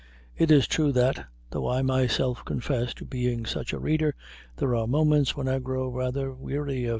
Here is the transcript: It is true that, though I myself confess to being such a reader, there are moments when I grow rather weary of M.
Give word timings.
It 0.35 0.49
is 0.49 0.65
true 0.65 0.91
that, 0.93 1.27
though 1.51 1.69
I 1.69 1.83
myself 1.83 2.43
confess 2.43 2.91
to 2.95 3.05
being 3.05 3.45
such 3.45 3.71
a 3.71 3.77
reader, 3.79 4.15
there 4.57 4.75
are 4.75 4.87
moments 4.87 5.37
when 5.37 5.47
I 5.47 5.59
grow 5.59 5.87
rather 5.89 6.31
weary 6.33 6.85
of 6.85 6.89
M. 6.89 6.89